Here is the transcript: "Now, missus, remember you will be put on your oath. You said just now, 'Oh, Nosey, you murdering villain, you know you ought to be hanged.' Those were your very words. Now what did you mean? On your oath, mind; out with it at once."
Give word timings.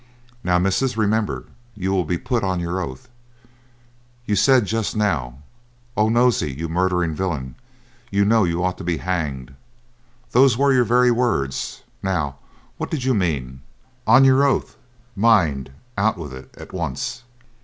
"Now, 0.43 0.57
missus, 0.57 0.97
remember 0.97 1.45
you 1.75 1.91
will 1.91 2.05
be 2.05 2.17
put 2.17 2.43
on 2.43 2.59
your 2.59 2.81
oath. 2.81 3.07
You 4.25 4.35
said 4.35 4.65
just 4.65 4.95
now, 4.95 5.43
'Oh, 5.95 6.09
Nosey, 6.09 6.51
you 6.51 6.67
murdering 6.67 7.13
villain, 7.13 7.53
you 8.09 8.25
know 8.25 8.43
you 8.43 8.63
ought 8.63 8.79
to 8.79 8.83
be 8.83 8.97
hanged.' 8.97 9.53
Those 10.31 10.57
were 10.57 10.73
your 10.73 10.85
very 10.85 11.11
words. 11.11 11.83
Now 12.01 12.37
what 12.77 12.89
did 12.89 13.03
you 13.03 13.13
mean? 13.13 13.61
On 14.07 14.25
your 14.25 14.43
oath, 14.43 14.75
mind; 15.15 15.69
out 15.95 16.17
with 16.17 16.33
it 16.33 16.51
at 16.57 16.73
once." 16.73 17.21